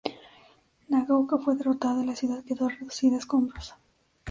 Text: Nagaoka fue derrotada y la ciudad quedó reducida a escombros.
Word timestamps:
Nagaoka 0.89 1.37
fue 1.37 1.55
derrotada 1.55 2.01
y 2.03 2.07
la 2.07 2.15
ciudad 2.15 2.43
quedó 2.43 2.67
reducida 2.67 3.17
a 3.17 3.19
escombros. 3.19 3.75